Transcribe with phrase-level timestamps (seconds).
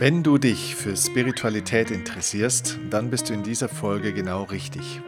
[0.00, 5.02] Wenn du dich für Spiritualität interessierst, dann bist du in dieser Folge genau richtig.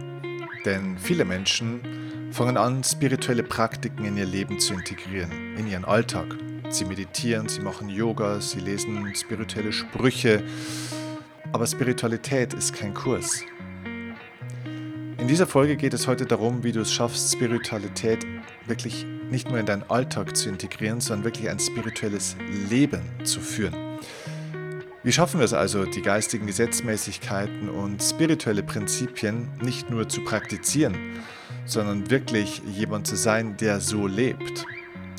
[0.67, 1.81] Denn viele Menschen
[2.31, 6.37] fangen an, spirituelle Praktiken in ihr Leben zu integrieren, in ihren Alltag.
[6.69, 10.43] Sie meditieren, sie machen Yoga, sie lesen spirituelle Sprüche.
[11.55, 13.41] Aber Spiritualität ist kein Kurs.
[15.17, 18.27] In dieser Folge geht es heute darum, wie du es schaffst, Spiritualität
[18.67, 22.37] wirklich nicht nur in deinen Alltag zu integrieren, sondern wirklich ein spirituelles
[22.69, 23.92] Leben zu führen.
[25.05, 30.97] Wie schaffen wir es also, die geistigen Gesetzmäßigkeiten und spirituelle Prinzipien nicht nur zu praktizieren,
[31.65, 34.65] sondern wirklich jemand zu sein, der so lebt?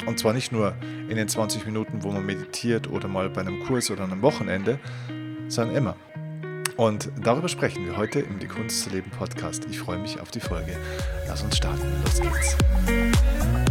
[0.06, 0.74] Und zwar nicht nur
[1.10, 4.80] in den 20 Minuten, wo man meditiert oder mal bei einem Kurs oder einem Wochenende,
[5.50, 5.96] sondern immer.
[6.78, 9.66] Und darüber sprechen wir heute im Die Kunst zu leben Podcast.
[9.70, 10.78] Ich freue mich auf die Folge.
[11.28, 11.86] Lass uns starten.
[12.06, 13.63] Los geht's.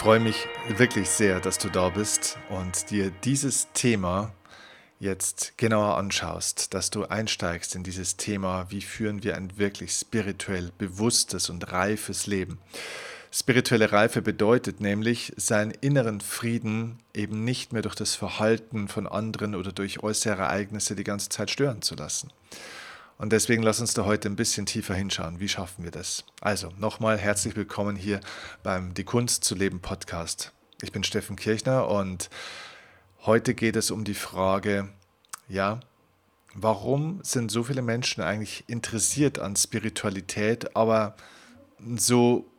[0.00, 0.48] Freue mich
[0.78, 4.32] wirklich sehr, dass du da bist und dir dieses Thema
[4.98, 10.72] jetzt genauer anschaust, dass du einsteigst in dieses Thema, wie führen wir ein wirklich spirituell
[10.78, 12.56] bewusstes und reifes Leben.
[13.30, 19.54] Spirituelle Reife bedeutet nämlich, seinen inneren Frieden eben nicht mehr durch das Verhalten von anderen
[19.54, 22.30] oder durch äußere Ereignisse die ganze Zeit stören zu lassen.
[23.20, 25.40] Und deswegen lass uns da heute ein bisschen tiefer hinschauen.
[25.40, 26.24] Wie schaffen wir das?
[26.40, 28.20] Also, nochmal herzlich willkommen hier
[28.62, 30.52] beim Die Kunst zu leben Podcast.
[30.80, 32.30] Ich bin Steffen Kirchner und
[33.26, 34.88] heute geht es um die Frage,
[35.48, 35.80] ja,
[36.54, 41.14] warum sind so viele Menschen eigentlich interessiert an Spiritualität, aber
[41.96, 42.49] so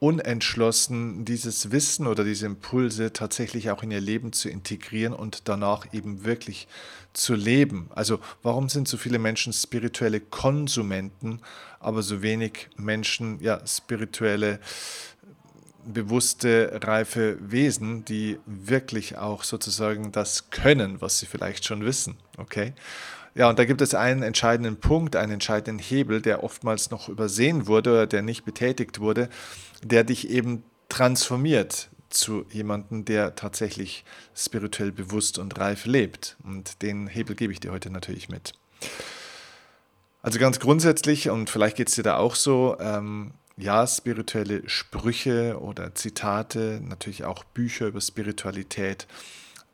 [0.00, 5.92] unentschlossen, dieses Wissen oder diese Impulse tatsächlich auch in ihr Leben zu integrieren und danach
[5.92, 6.66] eben wirklich
[7.12, 7.90] zu leben.
[7.94, 11.40] Also warum sind so viele Menschen spirituelle Konsumenten,
[11.80, 14.58] aber so wenig Menschen ja spirituelle
[15.84, 22.16] bewusste, reife Wesen, die wirklich auch sozusagen das können, was sie vielleicht schon wissen.
[22.38, 22.72] Okay?
[23.34, 27.66] Ja, und da gibt es einen entscheidenden Punkt, einen entscheidenden Hebel, der oftmals noch übersehen
[27.66, 29.28] wurde oder der nicht betätigt wurde,
[29.82, 34.04] der dich eben transformiert zu jemandem, der tatsächlich
[34.34, 36.36] spirituell bewusst und reif lebt.
[36.42, 38.52] Und den Hebel gebe ich dir heute natürlich mit.
[40.22, 45.58] Also ganz grundsätzlich, und vielleicht geht es dir da auch so, ähm, ja, spirituelle Sprüche
[45.60, 49.06] oder Zitate, natürlich auch Bücher über Spiritualität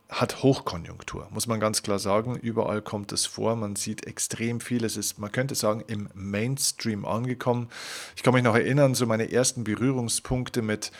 [0.09, 2.37] hat Hochkonjunktur, muss man ganz klar sagen.
[2.37, 4.85] Überall kommt es vor, man sieht extrem viel.
[4.85, 7.69] Es ist, man könnte sagen, im Mainstream angekommen.
[8.15, 10.93] Ich kann mich noch erinnern, so meine ersten Berührungspunkte mit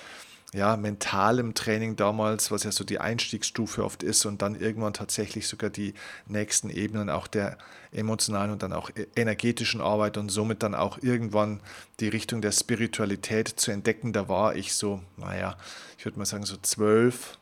[0.53, 5.49] ja, mentalem Training damals, was ja so die Einstiegsstufe oft ist und dann irgendwann tatsächlich
[5.49, 5.95] sogar die
[6.27, 7.59] nächsten Ebenen auch der
[7.93, 11.61] emotionalen und dann auch e-, energetischen Arbeit und somit dann auch irgendwann
[12.01, 14.13] die Richtung der Spiritualität zu entdecken.
[14.13, 15.57] Da war ich so, naja,
[15.99, 17.39] ich würde mal sagen so zwölf,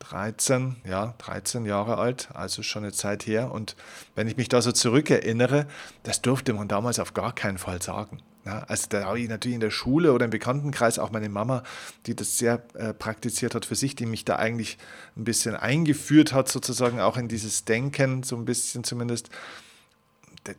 [0.00, 3.52] 13, ja, 13 Jahre alt, also schon eine Zeit her.
[3.52, 3.76] Und
[4.14, 5.66] wenn ich mich da so zurückerinnere,
[6.02, 8.20] das durfte man damals auf gar keinen Fall sagen.
[8.44, 11.62] Ja, also da habe ich natürlich in der Schule oder im Bekanntenkreis auch meine Mama,
[12.06, 14.78] die das sehr äh, praktiziert hat für sich, die mich da eigentlich
[15.16, 19.28] ein bisschen eingeführt hat, sozusagen auch in dieses Denken, so ein bisschen zumindest.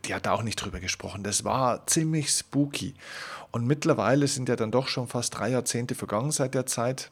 [0.06, 1.24] Die hat da auch nicht drüber gesprochen.
[1.24, 2.94] Das war ziemlich spooky.
[3.50, 7.10] Und mittlerweile sind ja dann doch schon fast drei Jahrzehnte vergangen seit der Zeit.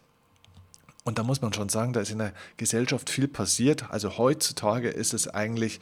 [1.05, 3.91] Und da muss man schon sagen, da ist in der Gesellschaft viel passiert.
[3.91, 5.81] Also heutzutage ist es eigentlich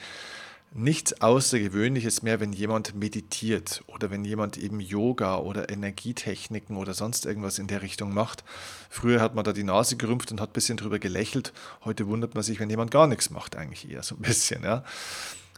[0.72, 7.26] nichts Außergewöhnliches mehr, wenn jemand meditiert oder wenn jemand eben Yoga oder Energietechniken oder sonst
[7.26, 8.44] irgendwas in der Richtung macht.
[8.90, 11.52] Früher hat man da die Nase gerümpft und hat ein bisschen drüber gelächelt.
[11.84, 14.62] Heute wundert man sich, wenn jemand gar nichts macht, eigentlich eher so ein bisschen.
[14.62, 14.84] Ja.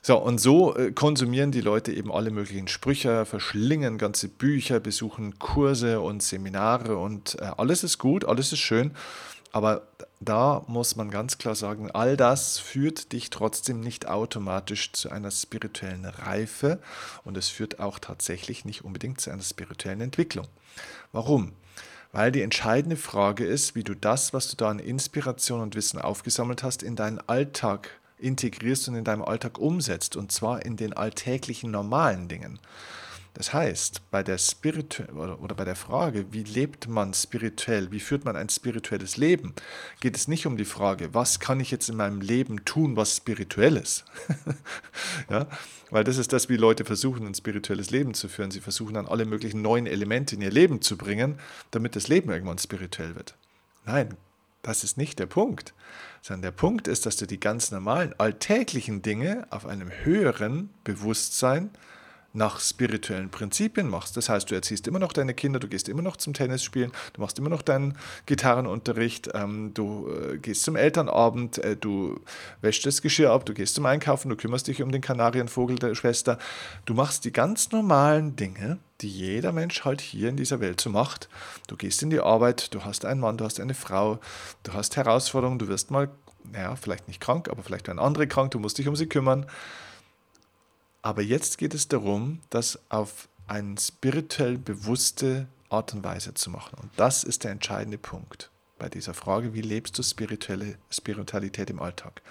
[0.03, 5.39] So, und so äh, konsumieren die Leute eben alle möglichen Sprüche, verschlingen ganze Bücher, besuchen
[5.39, 8.93] Kurse und Seminare und äh, alles ist gut, alles ist schön.
[9.53, 9.89] Aber
[10.21, 15.31] da muss man ganz klar sagen, all das führt dich trotzdem nicht automatisch zu einer
[15.31, 16.79] spirituellen Reife
[17.25, 20.47] und es führt auch tatsächlich nicht unbedingt zu einer spirituellen Entwicklung.
[21.13, 21.53] Warum?
[22.13, 26.01] Weil die entscheidende Frage ist, wie du das, was du da an Inspiration und Wissen
[26.01, 30.93] aufgesammelt hast, in deinen Alltag integrierst und in deinem Alltag umsetzt und zwar in den
[30.93, 32.59] alltäglichen normalen Dingen.
[33.35, 38.25] Das heißt, bei der, Spiritu oder, bei der Frage, wie lebt man spirituell, wie führt
[38.25, 39.55] man ein spirituelles Leben,
[40.01, 43.17] geht es nicht um die Frage, was kann ich jetzt in meinem Leben tun, was
[43.17, 44.05] spirituell ist.
[45.31, 45.47] ja?
[45.91, 48.51] Weil das ist das, wie Leute versuchen, ein spirituelles Leben zu führen.
[48.51, 51.39] Sie versuchen dann alle möglichen neuen Elemente in ihr Leben zu bringen,
[51.71, 53.37] damit das Leben irgendwann spirituell wird.
[53.87, 54.17] Nein,
[54.63, 55.73] das ist nicht der Punkt.
[56.23, 61.71] Sondern der Punkt ist, dass du die ganz normalen alltäglichen Dinge auf einem höheren Bewusstsein
[62.33, 64.17] nach spirituellen Prinzipien machst.
[64.17, 66.93] Das heißt, du erziehst immer noch deine Kinder, du gehst immer noch zum Tennis spielen,
[67.13, 67.97] du machst immer noch deinen
[68.27, 72.21] Gitarrenunterricht, ähm, du äh, gehst zum Elternabend, äh, du
[72.61, 75.95] wäschst das Geschirr ab, du gehst zum Einkaufen, du kümmerst dich um den Kanarienvogel der
[75.95, 76.39] Schwester.
[76.85, 80.91] Du machst die ganz normalen Dinge, die jeder Mensch halt hier in dieser Welt so
[80.91, 81.29] macht.
[81.67, 84.21] Du gehst in die Arbeit, du hast einen Mann, du hast eine Frau,
[84.63, 86.09] du hast Herausforderungen, du wirst mal,
[86.53, 89.47] naja, vielleicht nicht krank, aber vielleicht werden andere krank, du musst dich um sie kümmern.
[91.03, 96.79] Aber jetzt geht es darum, das auf eine spirituell bewusste Art und Weise zu machen.
[96.81, 101.81] Und das ist der entscheidende Punkt bei dieser Frage, wie lebst du spirituelle Spiritualität im
[101.81, 102.23] Alltag?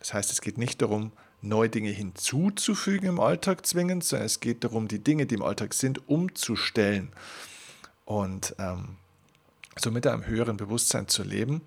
[0.00, 4.64] Das heißt, es geht nicht darum, neue Dinge hinzuzufügen im Alltag zwingend, sondern es geht
[4.64, 7.12] darum, die Dinge, die im Alltag sind, umzustellen
[8.04, 8.96] und ähm,
[9.76, 11.62] somit einem höheren Bewusstsein zu leben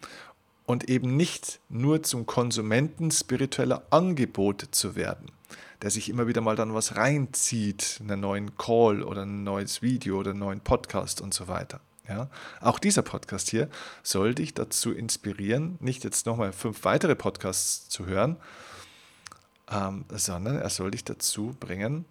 [0.65, 5.31] und eben nicht nur zum Konsumenten spiritueller Angebote zu werden
[5.81, 10.19] der sich immer wieder mal dann was reinzieht, einen neuen Call oder ein neues Video
[10.19, 11.81] oder einen neuen Podcast und so weiter.
[12.07, 12.29] Ja,
[12.59, 13.69] auch dieser Podcast hier
[14.03, 18.37] soll dich dazu inspirieren, nicht jetzt nochmal fünf weitere Podcasts zu hören,
[19.71, 22.05] ähm, sondern er soll dich dazu bringen,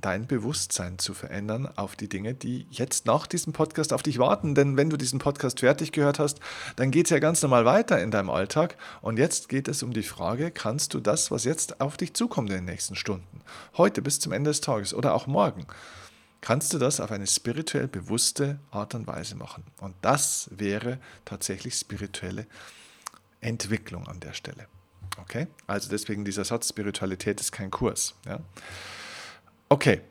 [0.00, 4.54] dein Bewusstsein zu verändern auf die Dinge, die jetzt nach diesem Podcast auf dich warten.
[4.54, 6.40] Denn wenn du diesen Podcast fertig gehört hast,
[6.76, 8.76] dann geht es ja ganz normal weiter in deinem Alltag.
[9.00, 12.50] Und jetzt geht es um die Frage, kannst du das, was jetzt auf dich zukommt
[12.50, 13.40] in den nächsten Stunden,
[13.76, 15.66] heute bis zum Ende des Tages oder auch morgen,
[16.40, 19.64] kannst du das auf eine spirituell bewusste Art und Weise machen.
[19.80, 22.46] Und das wäre tatsächlich spirituelle
[23.40, 24.66] Entwicklung an der Stelle.
[25.20, 25.46] Okay?
[25.66, 28.14] Also deswegen dieser Satz, Spiritualität ist kein Kurs.
[28.26, 28.40] Ja?
[29.74, 30.02] Okay.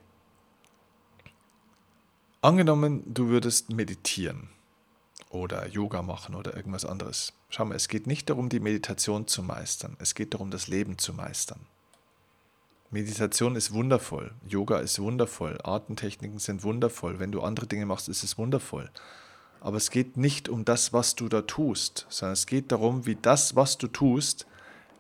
[2.41, 4.49] Angenommen, du würdest meditieren
[5.29, 7.31] oder Yoga machen oder irgendwas anderes.
[7.47, 9.95] Schau mal, es geht nicht darum, die Meditation zu meistern.
[9.99, 11.61] Es geht darum, das Leben zu meistern.
[12.91, 17.19] Meditation ist wundervoll, Yoga ist wundervoll, Artentechniken sind wundervoll.
[17.19, 18.91] Wenn du andere Dinge machst, ist es wundervoll.
[19.61, 23.15] Aber es geht nicht um das, was du da tust, sondern es geht darum, wie
[23.15, 24.45] das, was du tust,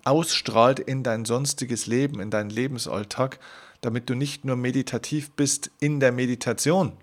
[0.05, 3.39] ausstrahlt in dein sonstiges Leben, in deinen Lebensalltag,
[3.83, 6.93] damit du nicht nur meditativ bist in der Meditation,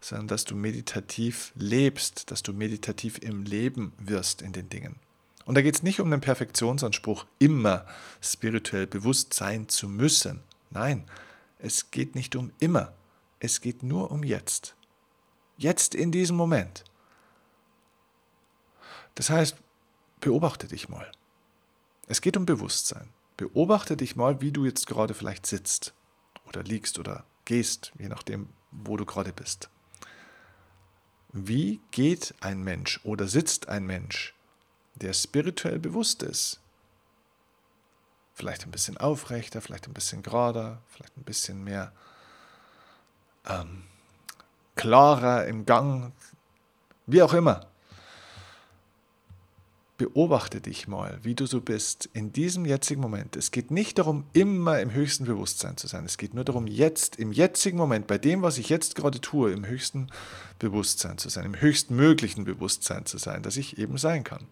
[0.00, 5.00] sondern dass du meditativ lebst, dass du meditativ im Leben wirst in den Dingen.
[5.46, 7.86] Und da geht es nicht um den Perfektionsanspruch, immer
[8.20, 10.40] spirituell bewusst sein zu müssen.
[10.70, 11.04] Nein,
[11.58, 12.92] es geht nicht um immer,
[13.40, 14.76] es geht nur um jetzt.
[15.58, 16.84] Jetzt in diesem Moment.
[19.16, 19.56] Das heißt,
[20.20, 21.10] beobachte dich mal.
[22.06, 23.08] Es geht um Bewusstsein.
[23.36, 25.94] Beobachte dich mal, wie du jetzt gerade vielleicht sitzt
[26.56, 29.68] oder liegst oder gehst, je nachdem, wo du gerade bist.
[31.32, 34.34] Wie geht ein Mensch oder sitzt ein Mensch,
[34.94, 36.60] der spirituell bewusst ist?
[38.34, 41.92] Vielleicht ein bisschen aufrechter, vielleicht ein bisschen gerader, vielleicht ein bisschen mehr
[43.46, 43.84] ähm,
[44.74, 46.12] klarer im Gang,
[47.06, 47.71] wie auch immer
[50.02, 53.36] beobachte dich mal, wie du so bist in diesem jetzigen Moment.
[53.36, 56.04] Es geht nicht darum, immer im höchsten Bewusstsein zu sein.
[56.04, 59.52] Es geht nur darum, jetzt, im jetzigen Moment, bei dem, was ich jetzt gerade tue,
[59.52, 60.08] im höchsten
[60.58, 64.48] Bewusstsein zu sein, im höchstmöglichen Bewusstsein zu sein, dass ich eben sein kann.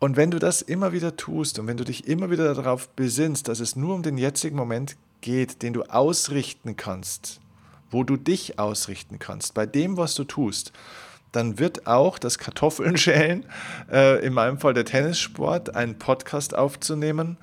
[0.00, 3.48] Und wenn du das immer wieder tust und wenn du dich immer wieder darauf besinnst,
[3.48, 7.40] dass es nur um den jetzigen Moment geht, den du ausrichten kannst,
[7.90, 10.74] wo du dich ausrichten kannst, bei dem, was du tust,
[11.36, 13.44] dann wird auch das Kartoffeln schälen,
[13.92, 17.36] äh, in meinem Fall der Tennissport, einen Podcast aufzunehmen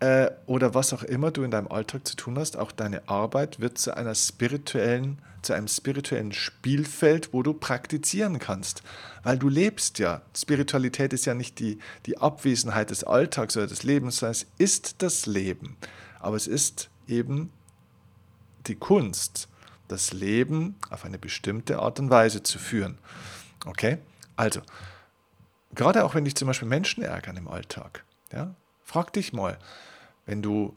[0.00, 3.60] äh, oder was auch immer du in deinem Alltag zu tun hast, auch deine Arbeit
[3.60, 8.82] wird zu einer spirituellen, zu einem spirituellen Spielfeld, wo du praktizieren kannst.
[9.22, 10.22] Weil du lebst ja.
[10.36, 14.96] Spiritualität ist ja nicht die, die Abwesenheit des Alltags oder des Lebens, sondern es ist
[15.02, 15.76] das Leben.
[16.20, 17.50] Aber es ist eben
[18.66, 19.48] die Kunst,
[19.88, 22.98] das Leben auf eine bestimmte Art und Weise zu führen.
[23.64, 23.98] Okay?
[24.36, 24.60] Also,
[25.74, 29.58] gerade auch wenn dich zum Beispiel Menschen ärgern im Alltag, ja, frag dich mal,
[30.26, 30.76] wenn du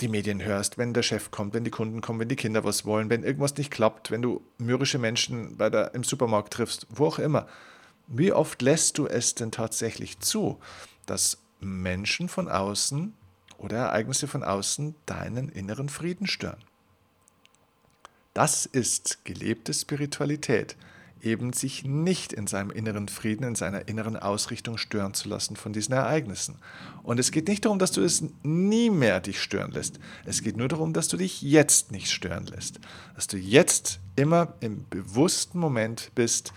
[0.00, 2.84] die Medien hörst, wenn der Chef kommt, wenn die Kunden kommen, wenn die Kinder was
[2.84, 7.06] wollen, wenn irgendwas nicht klappt, wenn du mürrische Menschen bei der, im Supermarkt triffst, wo
[7.06, 7.46] auch immer.
[8.06, 10.60] Wie oft lässt du es denn tatsächlich zu,
[11.06, 13.14] dass Menschen von außen
[13.58, 16.62] oder Ereignisse von außen deinen inneren Frieden stören?
[18.36, 20.76] Das ist gelebte Spiritualität,
[21.22, 25.72] eben sich nicht in seinem inneren Frieden, in seiner inneren Ausrichtung stören zu lassen von
[25.72, 26.56] diesen Ereignissen.
[27.02, 29.98] Und es geht nicht darum, dass du es nie mehr dich stören lässt.
[30.26, 32.78] Es geht nur darum, dass du dich jetzt nicht stören lässt.
[33.14, 36.52] Dass du jetzt immer im bewussten Moment bist,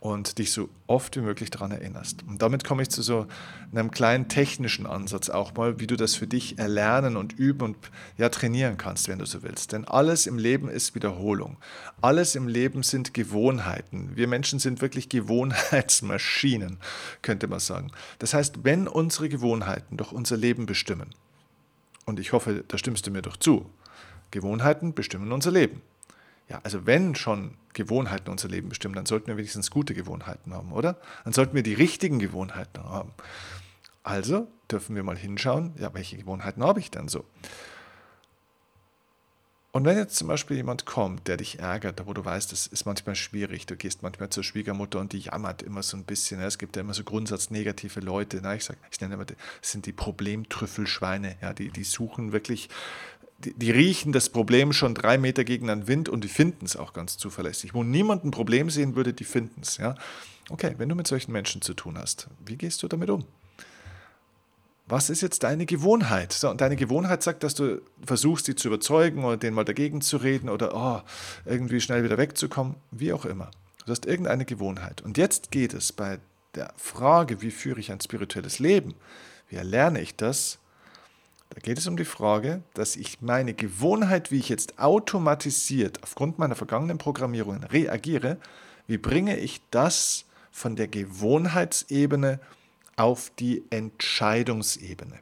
[0.00, 2.22] und dich so oft wie möglich daran erinnerst.
[2.26, 3.26] Und damit komme ich zu so
[3.70, 7.76] einem kleinen technischen Ansatz auch mal, wie du das für dich erlernen und üben und
[8.16, 9.72] ja trainieren kannst, wenn du so willst.
[9.72, 11.58] Denn alles im Leben ist Wiederholung.
[12.00, 14.12] Alles im Leben sind Gewohnheiten.
[14.14, 16.78] Wir Menschen sind wirklich Gewohnheitsmaschinen,
[17.22, 17.92] könnte man sagen.
[18.20, 21.14] Das heißt, wenn unsere Gewohnheiten doch unser Leben bestimmen,
[22.06, 23.70] und ich hoffe, da stimmst du mir doch zu,
[24.30, 25.82] Gewohnheiten bestimmen unser Leben.
[26.48, 30.72] Ja, also wenn schon Gewohnheiten unser Leben bestimmen, dann sollten wir wenigstens gute Gewohnheiten haben,
[30.72, 30.96] oder?
[31.24, 33.12] Dann sollten wir die richtigen Gewohnheiten haben.
[34.02, 37.24] Also dürfen wir mal hinschauen, ja, welche Gewohnheiten habe ich denn so?
[39.72, 42.86] Und wenn jetzt zum Beispiel jemand kommt, der dich ärgert, wo du weißt, das ist
[42.86, 46.58] manchmal schwierig, du gehst manchmal zur Schwiegermutter und die jammert immer so ein bisschen, es
[46.58, 51.36] gibt ja immer so grundsatznegative Leute, ich, sag, ich nenne immer, das sind die Problemtrüffelschweine,
[51.40, 52.68] ja, die, die suchen wirklich
[53.44, 56.76] die, die, riechen das Problem schon drei Meter gegen den Wind und die finden es
[56.76, 57.74] auch ganz zuverlässig.
[57.74, 59.78] Wo niemand ein Problem sehen würde, die finden es.
[59.78, 59.94] Ja?
[60.50, 63.24] Okay, wenn du mit solchen Menschen zu tun hast, wie gehst du damit um?
[64.86, 66.32] Was ist jetzt deine Gewohnheit?
[66.32, 70.00] So, und deine Gewohnheit sagt, dass du versuchst, sie zu überzeugen oder denen mal dagegen
[70.00, 71.00] zu reden oder oh,
[71.44, 73.52] irgendwie schnell wieder wegzukommen, wie auch immer.
[73.86, 75.00] Du hast irgendeine Gewohnheit.
[75.02, 76.18] Und jetzt geht es bei
[76.56, 78.94] der Frage, wie führe ich ein spirituelles Leben?
[79.48, 80.58] Wie erlerne ich das?
[81.50, 86.38] Da geht es um die Frage, dass ich meine Gewohnheit, wie ich jetzt automatisiert aufgrund
[86.38, 88.38] meiner vergangenen Programmierungen reagiere,
[88.86, 92.40] wie bringe ich das von der Gewohnheitsebene
[92.96, 95.18] auf die Entscheidungsebene.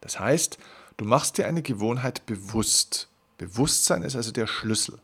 [0.00, 0.58] Das heißt,
[0.96, 3.08] du machst dir eine Gewohnheit bewusst.
[3.38, 4.98] Bewusstsein ist also der Schlüssel.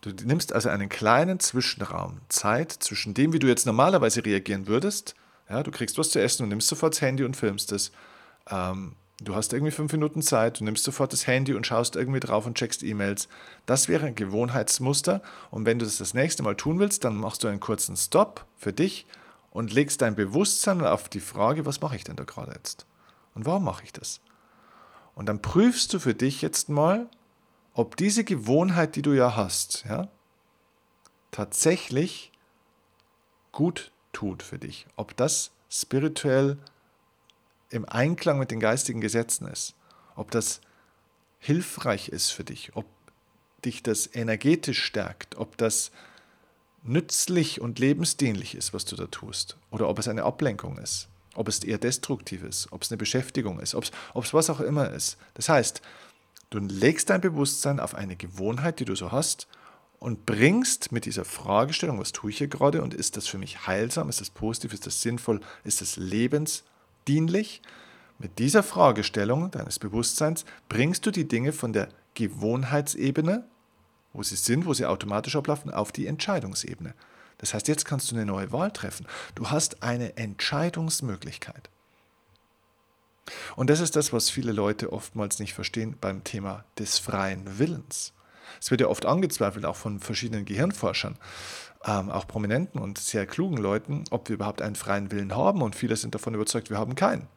[0.00, 5.16] Du nimmst also einen kleinen Zwischenraum, Zeit zwischen dem, wie du jetzt normalerweise reagieren würdest,
[5.48, 7.92] ja, du kriegst was zu essen und nimmst sofort das Handy und filmst es.
[8.50, 12.20] Ähm, du hast irgendwie fünf Minuten Zeit, du nimmst sofort das Handy und schaust irgendwie
[12.20, 13.28] drauf und checkst E-Mails.
[13.64, 15.22] Das wäre ein Gewohnheitsmuster.
[15.50, 18.44] Und wenn du das das nächste Mal tun willst, dann machst du einen kurzen Stop
[18.56, 19.06] für dich
[19.50, 22.86] und legst dein Bewusstsein auf die Frage, was mache ich denn da gerade jetzt?
[23.34, 24.20] Und warum mache ich das?
[25.14, 27.08] Und dann prüfst du für dich jetzt mal,
[27.72, 30.08] ob diese Gewohnheit, die du ja hast, ja,
[31.30, 32.32] tatsächlich
[33.52, 34.86] gut tut für dich.
[34.96, 36.56] Ob das spirituell
[37.68, 39.74] im Einklang mit den geistigen Gesetzen ist.
[40.14, 40.62] Ob das
[41.38, 42.70] hilfreich ist für dich.
[42.74, 42.86] Ob
[43.62, 45.36] dich das energetisch stärkt.
[45.36, 45.90] Ob das
[46.82, 49.58] nützlich und lebensdienlich ist, was du da tust.
[49.70, 51.08] Oder ob es eine Ablenkung ist.
[51.34, 52.72] Ob es eher destruktiv ist.
[52.72, 53.74] Ob es eine Beschäftigung ist.
[53.74, 55.18] Ob es, ob es was auch immer ist.
[55.34, 55.82] Das heißt,
[56.48, 59.46] du legst dein Bewusstsein auf eine Gewohnheit, die du so hast
[59.98, 63.66] und bringst mit dieser Fragestellung, was tue ich hier gerade und ist das für mich
[63.66, 67.62] heilsam, ist das positiv, ist das sinnvoll, ist das lebensdienlich?
[68.18, 73.46] Mit dieser Fragestellung deines Bewusstseins bringst du die Dinge von der Gewohnheitsebene,
[74.12, 76.94] wo sie sind, wo sie automatisch ablaufen, auf die Entscheidungsebene.
[77.38, 79.06] Das heißt, jetzt kannst du eine neue Wahl treffen.
[79.34, 81.68] Du hast eine Entscheidungsmöglichkeit.
[83.56, 88.12] Und das ist das, was viele Leute oftmals nicht verstehen beim Thema des freien Willens.
[88.60, 91.16] Es wird ja oft angezweifelt, auch von verschiedenen Gehirnforschern,
[91.84, 95.62] ähm, auch prominenten und sehr klugen Leuten, ob wir überhaupt einen freien Willen haben.
[95.62, 97.28] Und viele sind davon überzeugt, wir haben keinen.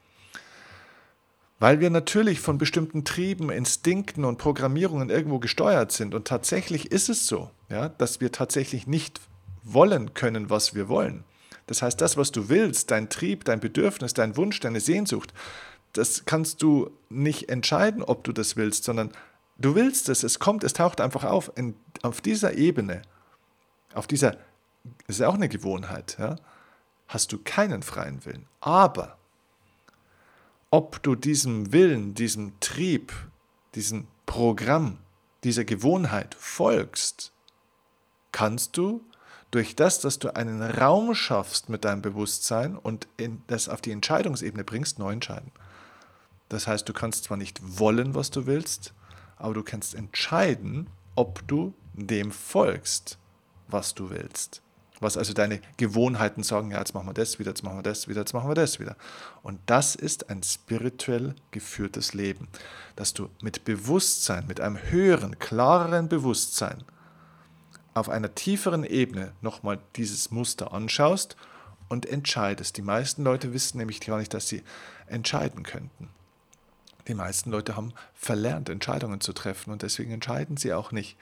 [1.60, 6.16] Weil wir natürlich von bestimmten Trieben, Instinkten und Programmierungen irgendwo gesteuert sind.
[6.16, 9.20] Und tatsächlich ist es so, ja, dass wir tatsächlich nicht
[9.64, 11.26] wollen können, was wir wollen.
[11.68, 15.34] Das heißt, das, was du willst, dein Trieb, dein Bedürfnis, dein Wunsch, deine Sehnsucht,
[15.94, 19.12] das kannst du nicht entscheiden, ob du das willst, sondern
[19.60, 21.52] Du willst es, es kommt, es taucht einfach auf.
[21.56, 23.02] In, auf dieser Ebene,
[23.94, 24.32] auf dieser,
[25.06, 26.38] das ist ja auch eine Gewohnheit, ja,
[27.08, 28.46] hast du keinen freien Willen.
[28.62, 29.18] Aber
[30.72, 33.14] ob du diesem Willen, diesem Trieb,
[33.76, 35.00] diesem Programm,
[35.44, 37.34] dieser Gewohnheit folgst,
[38.32, 39.04] kannst du
[39.52, 43.08] durch das, dass du einen Raum schaffst mit deinem Bewusstsein und
[43.48, 45.52] das auf die Entscheidungsebene bringst, neu entscheiden.
[46.50, 48.94] Das heißt, du kannst zwar nicht wollen, was du willst,
[49.40, 53.18] aber du kannst entscheiden, ob du dem folgst,
[53.68, 54.62] was du willst.
[55.02, 58.10] Was also deine Gewohnheiten sagen, ja, jetzt machen wir das wieder, jetzt machen wir das
[58.10, 58.98] wieder, jetzt machen wir das wieder.
[59.42, 62.50] Und das ist ein spirituell geführtes Leben,
[62.98, 66.84] dass du mit Bewusstsein, mit einem höheren, klareren Bewusstsein
[67.94, 71.38] auf einer tieferen Ebene nochmal dieses Muster anschaust
[71.88, 72.76] und entscheidest.
[72.76, 74.64] Die meisten Leute wissen nämlich gar nicht, dass sie
[75.08, 76.10] entscheiden könnten.
[77.08, 81.18] Die meisten Leute haben verlernt, Entscheidungen zu treffen und deswegen entscheiden sie auch nicht.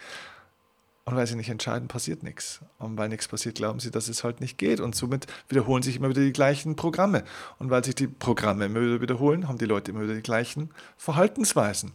[1.07, 2.59] Und weil sie nicht entscheiden, passiert nichts.
[2.79, 4.81] Und weil nichts passiert, glauben sie, dass es halt nicht geht.
[4.81, 7.23] Und somit wiederholen sich immer wieder die gleichen Programme.
[7.59, 10.69] Und weil sich die Programme immer wieder wiederholen, haben die Leute immer wieder die gleichen
[10.97, 11.93] Verhaltensweisen.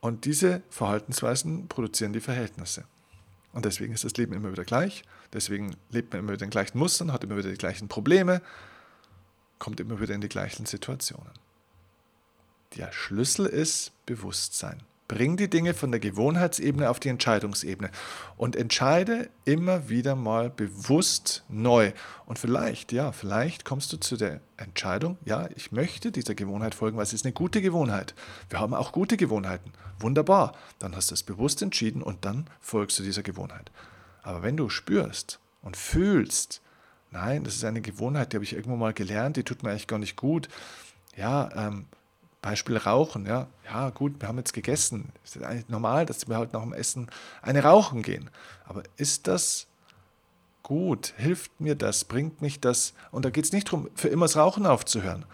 [0.00, 2.84] Und diese Verhaltensweisen produzieren die Verhältnisse.
[3.52, 5.02] Und deswegen ist das Leben immer wieder gleich.
[5.34, 8.40] Deswegen lebt man immer wieder in den gleichen Mustern, hat immer wieder die gleichen Probleme,
[9.58, 11.32] kommt immer wieder in die gleichen Situationen.
[12.76, 14.82] Der Schlüssel ist Bewusstsein.
[15.08, 17.90] Bring die Dinge von der Gewohnheitsebene auf die Entscheidungsebene
[18.36, 21.92] und entscheide immer wieder mal bewusst neu.
[22.26, 26.98] Und vielleicht, ja, vielleicht kommst du zu der Entscheidung, ja, ich möchte dieser Gewohnheit folgen,
[26.98, 28.14] weil es ist eine gute Gewohnheit.
[28.50, 29.72] Wir haben auch gute Gewohnheiten.
[29.98, 30.52] Wunderbar.
[30.78, 33.72] Dann hast du es bewusst entschieden und dann folgst du dieser Gewohnheit.
[34.22, 36.60] Aber wenn du spürst und fühlst,
[37.10, 39.86] nein, das ist eine Gewohnheit, die habe ich irgendwo mal gelernt, die tut mir eigentlich
[39.86, 40.50] gar nicht gut.
[41.16, 41.86] Ja, ähm,
[42.48, 43.46] Beispiel Rauchen, ja.
[43.66, 45.12] Ja, gut, wir haben jetzt gegessen.
[45.22, 47.10] Es ist eigentlich normal, dass wir halt nach dem Essen
[47.42, 48.30] eine rauchen gehen.
[48.64, 49.66] Aber ist das
[50.62, 51.12] gut?
[51.18, 52.06] Hilft mir das?
[52.06, 52.94] Bringt mich das?
[53.10, 55.26] Und da geht es nicht darum, für immer das Rauchen aufzuhören,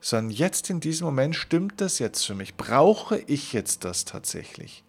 [0.00, 2.54] sondern jetzt in diesem Moment stimmt das jetzt für mich.
[2.54, 4.82] Brauche ich jetzt das tatsächlich?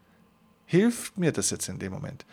[0.68, 2.26] Hilft mir das jetzt in dem Moment?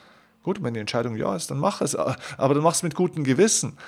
[0.45, 3.25] Gut, wenn die Entscheidung ja ist, dann mach es, aber dann mach es mit gutem
[3.25, 3.79] Gewissen.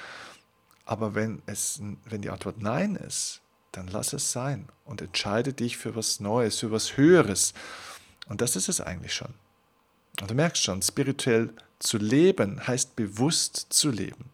[0.84, 3.42] Aber wenn, es, wenn die Antwort nein ist,
[3.76, 7.52] dann lass es sein und entscheide dich für was Neues, für was Höheres.
[8.28, 9.34] Und das ist es eigentlich schon.
[10.20, 14.30] Und du merkst schon, spirituell zu leben heißt bewusst zu leben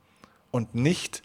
[0.53, 1.23] und nicht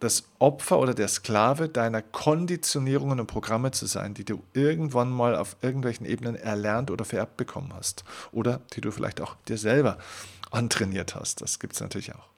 [0.00, 5.34] das Opfer oder der Sklave deiner Konditionierungen und Programme zu sein, die du irgendwann mal
[5.34, 9.98] auf irgendwelchen Ebenen erlernt oder vererbt bekommen hast oder die du vielleicht auch dir selber
[10.50, 11.40] antrainiert hast.
[11.40, 12.28] Das gibt es natürlich auch.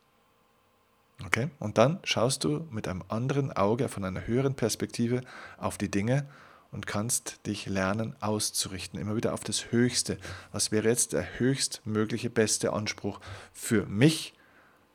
[1.25, 1.51] Okay?
[1.59, 5.23] Und dann schaust du mit einem anderen Auge, von einer höheren Perspektive
[5.59, 6.27] auf die Dinge
[6.73, 10.19] und kannst dich lernen auszurichten, immer wieder auf das Höchste.
[10.53, 13.21] Was wäre jetzt der höchstmögliche, beste Anspruch
[13.53, 14.35] für mich,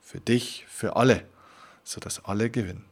[0.02, 1.26] für dich, für alle,
[1.84, 2.86] sodass alle gewinnen?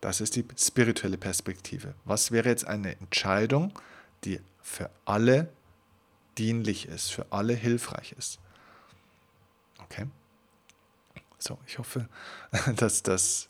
[0.00, 1.94] Das ist die spirituelle Perspektive.
[2.04, 3.78] Was wäre jetzt eine Entscheidung,
[4.24, 5.50] die für alle
[6.38, 8.38] dienlich ist, für alle hilfreich ist?
[9.82, 10.06] Okay?
[11.40, 12.08] So, ich hoffe,
[12.76, 13.48] dass das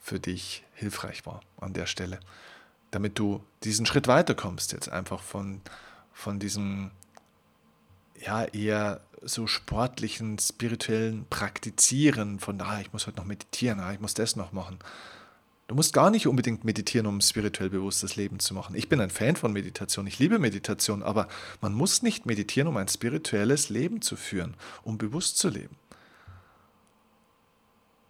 [0.00, 2.18] für dich hilfreich war an der Stelle,
[2.90, 5.60] damit du diesen Schritt weiterkommst, jetzt einfach von,
[6.12, 6.90] von diesem
[8.20, 14.00] ja eher so sportlichen, spirituellen Praktizieren, von ah, ich muss heute noch meditieren, ah, ich
[14.00, 14.78] muss das noch machen.
[15.66, 18.74] Du musst gar nicht unbedingt meditieren, um spirituell bewusstes Leben zu machen.
[18.74, 21.28] Ich bin ein Fan von Meditation, ich liebe Meditation, aber
[21.60, 25.76] man muss nicht meditieren, um ein spirituelles Leben zu führen, um bewusst zu leben.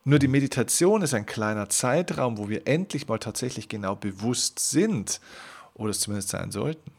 [0.09, 5.21] Nur die Meditation ist ein kleiner Zeitraum, wo wir endlich mal tatsächlich genau bewusst sind,
[5.75, 6.93] oder es zumindest sein sollten.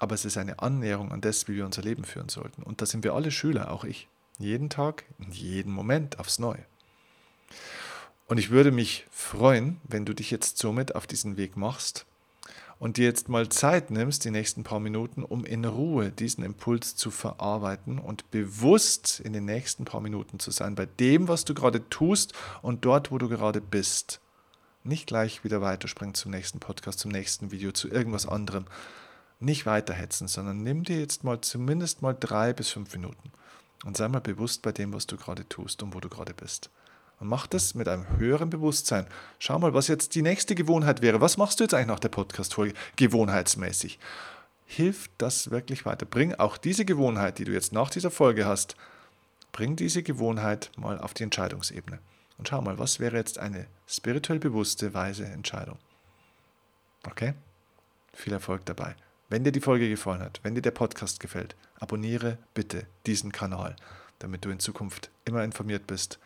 [0.00, 2.64] Aber es ist eine Annäherung an das, wie wir unser Leben führen sollten.
[2.64, 4.08] Und da sind wir alle Schüler, auch ich.
[4.40, 6.66] Jeden Tag, in jedem Moment aufs Neue.
[8.26, 12.04] Und ich würde mich freuen, wenn du dich jetzt somit auf diesen Weg machst
[12.78, 16.96] und dir jetzt mal Zeit nimmst, die nächsten paar Minuten, um in Ruhe diesen Impuls
[16.96, 21.54] zu verarbeiten und bewusst in den nächsten paar Minuten zu sein, bei dem, was du
[21.54, 24.20] gerade tust und dort, wo du gerade bist.
[24.82, 28.66] Nicht gleich wieder weiterspringen zum nächsten Podcast, zum nächsten Video, zu irgendwas anderem.
[29.40, 33.32] Nicht weiterhetzen, sondern nimm dir jetzt mal zumindest mal drei bis fünf Minuten
[33.84, 36.70] und sei mal bewusst bei dem, was du gerade tust und wo du gerade bist.
[37.24, 39.06] Und mach das mit einem höheren Bewusstsein.
[39.38, 41.22] Schau mal, was jetzt die nächste Gewohnheit wäre.
[41.22, 43.98] Was machst du jetzt eigentlich nach der Podcast-Folge gewohnheitsmäßig?
[44.66, 46.04] Hilft das wirklich weiter?
[46.04, 48.76] Bring auch diese Gewohnheit, die du jetzt nach dieser Folge hast,
[49.52, 51.98] bring diese Gewohnheit mal auf die Entscheidungsebene.
[52.36, 55.78] Und schau mal, was wäre jetzt eine spirituell bewusste, weise Entscheidung?
[57.06, 57.32] Okay?
[58.12, 58.96] Viel Erfolg dabei.
[59.30, 63.76] Wenn dir die Folge gefallen hat, wenn dir der Podcast gefällt, abonniere bitte diesen Kanal,
[64.18, 66.18] damit du in Zukunft immer informiert bist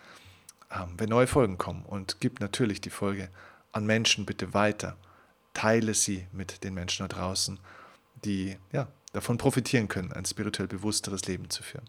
[0.71, 1.85] ähm, wenn neue Folgen kommen.
[1.85, 3.29] Und gib natürlich die Folge
[3.73, 4.97] an Menschen bitte weiter.
[5.55, 7.59] Teile sie mit den Menschen da draußen,
[8.25, 11.89] die ja, davon profitieren können, ein spirituell bewussteres Leben zu führen.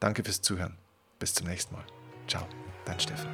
[0.00, 0.76] Danke fürs Zuhören.
[1.18, 1.84] Bis zum nächsten Mal.
[2.28, 2.46] Ciao,
[2.84, 3.28] dein Steffen.